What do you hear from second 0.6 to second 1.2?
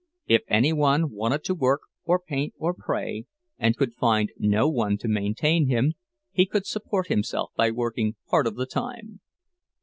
one